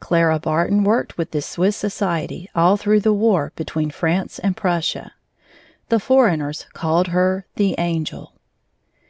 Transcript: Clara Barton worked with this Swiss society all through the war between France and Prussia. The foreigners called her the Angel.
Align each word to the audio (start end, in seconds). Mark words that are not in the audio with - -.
Clara 0.00 0.38
Barton 0.38 0.82
worked 0.82 1.18
with 1.18 1.32
this 1.32 1.44
Swiss 1.44 1.76
society 1.76 2.48
all 2.54 2.78
through 2.78 3.00
the 3.00 3.12
war 3.12 3.52
between 3.54 3.90
France 3.90 4.38
and 4.38 4.56
Prussia. 4.56 5.12
The 5.90 6.00
foreigners 6.00 6.64
called 6.72 7.08
her 7.08 7.44
the 7.56 7.74
Angel. 7.76 8.32